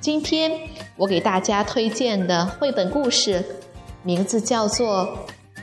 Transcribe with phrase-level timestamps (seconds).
[0.00, 0.52] 今天
[0.96, 3.44] 我给大家推荐的绘本故事，
[4.04, 5.04] 名字叫做《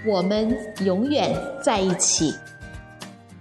[0.05, 2.31] 我们永远在一起》。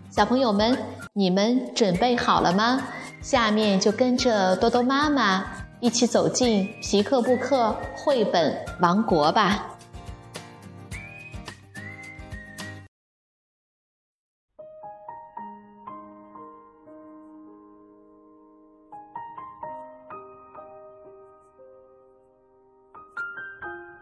[0.09, 0.79] 小朋友们，
[1.13, 2.81] 你们准备好了吗？
[3.21, 5.45] 下面就跟着多多妈妈
[5.81, 9.74] 一起走进皮克布克绘本王国吧。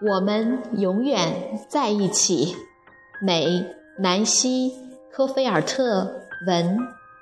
[0.05, 2.57] 我们永远在一起。
[3.21, 3.65] 美，
[4.01, 4.71] 南希·
[5.13, 6.13] 科菲尔特
[6.45, 6.77] 文，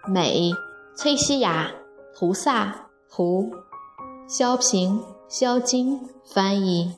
[0.08, 0.50] 美，
[0.96, 1.70] 崔西雅·
[2.18, 2.74] 图萨
[3.10, 3.52] 图，
[4.26, 6.96] 萧平、萧金翻译，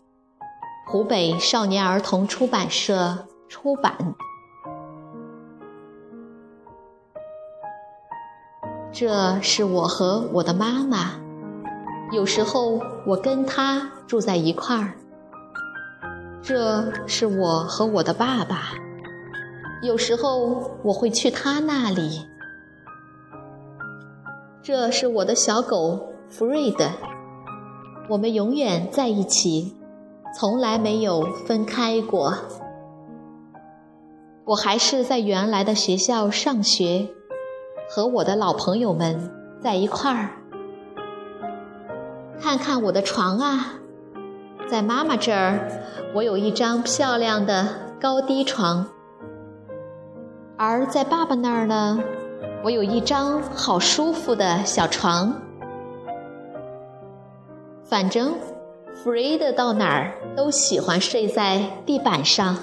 [0.87, 4.15] 湖北少年儿童出版社出版。
[8.93, 11.15] 这是我和我的妈妈，
[12.13, 14.95] 有时候我跟她住在一块儿。
[16.43, 18.73] 这是我和我的爸爸，
[19.81, 22.27] 有时候我会去他那里。
[24.61, 26.91] 这是我的小狗弗瑞德，
[28.09, 29.77] 我们永远在一起，
[30.37, 32.35] 从来没有分开过。
[34.45, 37.09] 我还是在原来的学校上学，
[37.89, 39.31] 和我的老朋友们
[39.63, 40.31] 在一块儿。
[42.41, 43.75] 看看我的床啊！
[44.73, 45.69] 在妈妈这儿，
[46.15, 47.69] 我有一张漂亮的
[48.01, 48.87] 高低床；
[50.57, 52.01] 而在爸爸那儿呢，
[52.65, 55.43] 我有一张好舒服的小床。
[57.85, 58.33] 反正
[58.95, 62.57] 弗瑞德到哪儿都喜欢睡在地板上。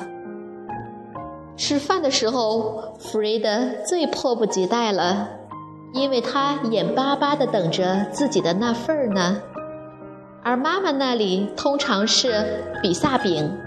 [1.56, 3.52] 吃饭的时候，弗瑞德
[3.88, 5.30] 最迫不及待了，
[5.94, 9.44] 因为他眼巴巴地等着自己的那份儿呢。
[10.44, 13.58] 而妈妈那里通常是比萨饼，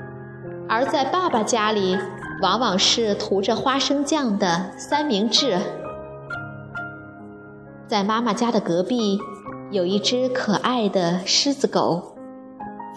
[0.68, 1.98] 而在爸爸家里
[2.40, 5.58] 往往是涂着花生酱的三明治。
[7.86, 9.18] 在妈妈家的隔壁
[9.70, 12.16] 有一只可爱的狮子狗，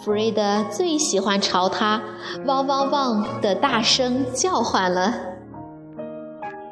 [0.03, 2.01] 弗瑞德最喜欢朝它
[2.45, 5.13] 汪汪汪的大声叫唤了。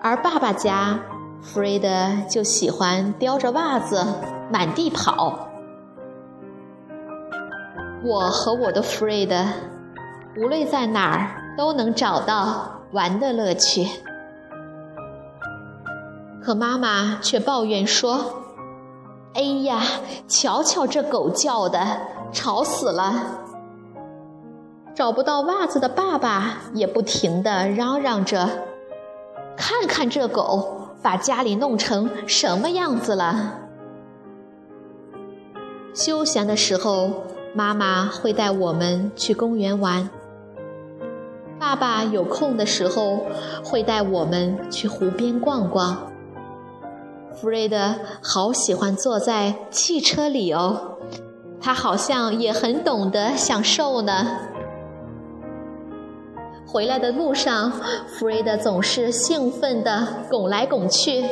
[0.01, 0.99] 而爸爸家，
[1.41, 1.89] 弗瑞德
[2.29, 4.05] 就喜欢叼着袜子
[4.49, 5.49] 满地跑。
[8.05, 9.45] 我和我的弗瑞德，
[10.35, 13.87] 无论在哪儿都能找到玩的乐趣。
[16.43, 18.43] 可妈妈却抱怨说
[19.35, 19.81] ：“哎呀，
[20.27, 21.79] 瞧瞧这狗叫的，
[22.33, 23.39] 吵死了！”
[24.93, 28.49] 找不到袜子的爸爸也不停地嚷嚷着
[29.55, 33.59] ：“看看这狗，把家里弄成什么样子了！”
[35.95, 37.23] 休闲的时候。
[37.55, 40.09] 妈妈会带我们去公园玩，
[41.59, 43.19] 爸爸有空的时候
[43.63, 46.11] 会带我们去湖边逛逛。
[47.35, 47.93] 弗瑞德
[48.23, 50.97] 好喜欢坐在汽车里哦，
[51.61, 54.27] 他好像也很懂得享受呢。
[56.65, 57.71] 回来的路上，
[58.07, 61.23] 弗瑞德总是兴奋地拱来拱去，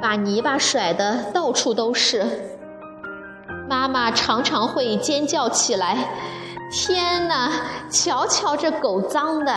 [0.00, 2.24] 把泥巴甩得到处都是。
[3.68, 6.08] 妈妈常常会尖叫起来
[6.72, 7.50] ：“天哪，
[7.90, 9.52] 瞧瞧这狗脏的！”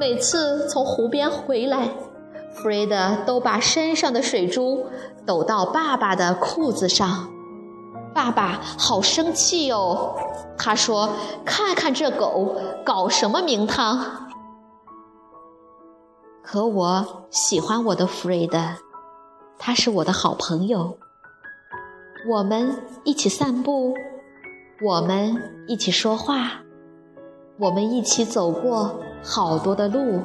[0.00, 1.90] 每次从湖边回来，
[2.52, 4.86] 弗瑞德都把身上的水珠
[5.24, 7.28] 抖到爸爸的裤子上。
[8.12, 10.16] 爸爸好生气哦，
[10.58, 11.10] 他说
[11.46, 14.28] ：“看看这狗搞什么名堂！”
[16.42, 18.58] 可我喜欢我的弗瑞德，
[19.58, 20.98] 他是我的好朋友。
[22.26, 22.74] 我们
[23.04, 23.94] 一起散步，
[24.82, 25.36] 我们
[25.68, 26.52] 一起说话，
[27.58, 30.22] 我们一起走过好多的路。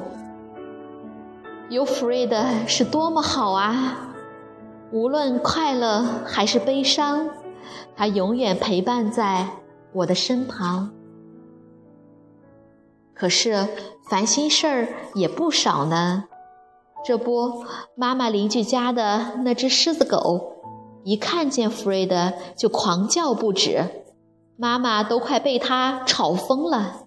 [1.68, 4.14] 有弗瑞德是多么好啊！
[4.90, 7.28] 无论快乐还是悲伤，
[7.94, 9.46] 他永远陪伴在
[9.92, 10.90] 我的身旁。
[13.12, 13.68] 可是
[14.08, 16.24] 烦心事儿也不少呢。
[17.04, 17.62] 这不，
[17.94, 20.56] 妈妈邻居家的那只狮子狗。
[21.04, 24.04] 一看见弗瑞德就狂叫不止，
[24.56, 27.06] 妈妈都快被他吵疯了。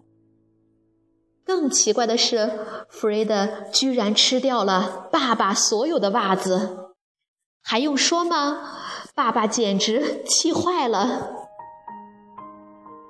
[1.45, 2.51] 更奇怪的是，
[2.89, 6.95] 弗瑞德居然吃掉了爸爸所有的袜子，
[7.61, 8.61] 还用说吗？
[9.13, 11.35] 爸爸简直气坏了。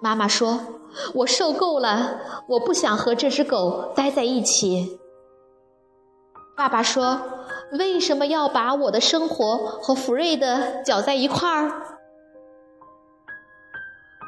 [0.01, 0.59] 妈妈说
[1.15, 2.19] ：“我受够了，
[2.49, 4.99] 我不想和这只狗待在一起。”
[6.57, 7.21] 爸爸说
[7.71, 11.71] ：“为什么要把我的生活和弗瑞德搅在一块儿？”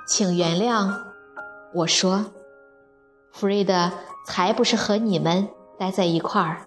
[0.08, 0.92] 请原谅，
[1.74, 2.26] 我说。
[3.32, 3.92] 弗瑞德
[4.26, 6.66] 才不是和你们待在一块儿，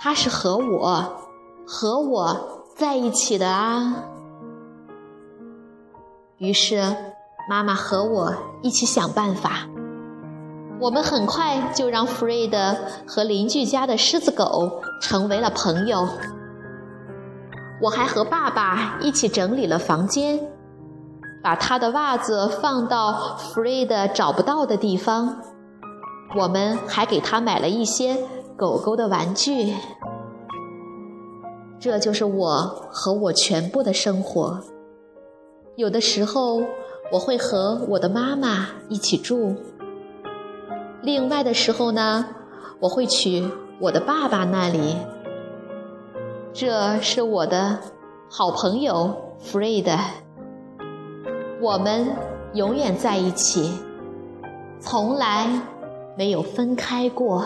[0.00, 1.20] 他是和我，
[1.66, 4.04] 和我在一起的啊。
[6.38, 6.82] 于是，
[7.46, 9.68] 妈妈和我一起想办法。
[10.80, 12.76] 我们很快就让弗瑞德
[13.06, 16.08] 和邻居家的狮子狗成为了朋友。
[17.82, 20.58] 我还和爸爸一起整理了房间。
[21.42, 25.40] 把他的袜子放到弗瑞德找不到的地方。
[26.36, 28.16] 我们还给他买了一些
[28.56, 29.74] 狗狗的玩具。
[31.80, 32.50] 这就是我
[32.90, 34.60] 和我全部的生活。
[35.76, 36.60] 有的时候
[37.12, 39.56] 我会和我的妈妈一起住。
[41.08, 42.26] 另外的时候呢，
[42.80, 43.42] 我会去
[43.80, 44.94] 我的爸爸那里。
[46.52, 47.78] 这是我的
[48.28, 49.92] 好朋友弗瑞德。
[51.62, 52.08] 我们
[52.52, 53.72] 永远在一起，
[54.80, 55.48] 从来
[56.14, 57.42] 没有分开过。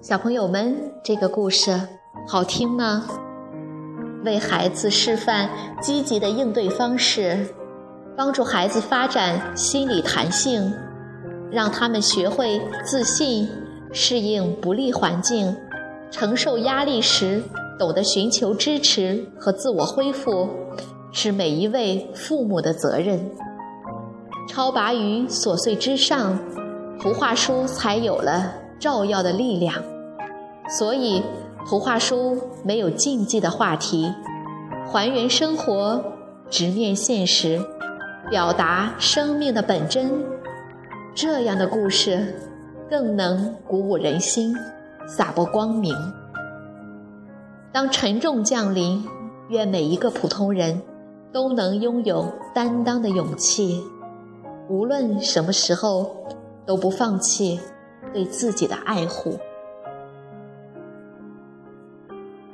[0.00, 1.88] 小朋友们，这个故事
[2.28, 3.04] 好听吗？
[4.24, 5.48] 为孩子示范
[5.80, 7.46] 积极的应对方式，
[8.16, 10.72] 帮助孩子发展心理弹性，
[11.50, 13.48] 让他们学会自信，
[13.92, 15.56] 适应不利环境。
[16.10, 17.42] 承受压力时，
[17.78, 20.48] 懂得寻求支持和自我恢复，
[21.12, 23.30] 是每一位父母的责任。
[24.48, 26.38] 超拔于琐碎之上，
[27.00, 29.82] 图画书才有了照耀的力量。
[30.78, 31.22] 所以，
[31.66, 34.14] 图画书没有禁忌的话题，
[34.86, 36.02] 还原生活，
[36.48, 37.60] 直面现实，
[38.30, 40.10] 表达生命的本真。
[41.14, 42.34] 这样的故事，
[42.88, 44.54] 更能鼓舞人心。
[45.08, 45.92] 洒播光明。
[47.72, 49.04] 当沉重降临，
[49.48, 50.80] 愿每一个普通人
[51.32, 53.82] 都能拥有担当的勇气，
[54.68, 56.14] 无论什么时候
[56.64, 57.58] 都不放弃
[58.12, 59.36] 对自己的爱护。